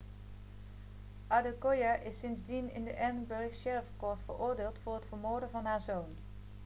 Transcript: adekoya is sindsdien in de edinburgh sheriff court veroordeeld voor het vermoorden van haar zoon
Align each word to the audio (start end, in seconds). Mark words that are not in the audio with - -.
adekoya 1.39 1.93
is 2.03 2.17
sindsdien 2.19 2.69
in 2.73 2.83
de 2.83 2.95
edinburgh 2.95 3.53
sheriff 3.55 3.87
court 3.97 4.19
veroordeeld 4.25 4.77
voor 4.83 4.93
het 4.93 5.05
vermoorden 5.05 5.49
van 5.49 5.65
haar 5.65 5.81
zoon 5.81 6.09